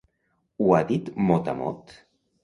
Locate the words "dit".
0.91-1.11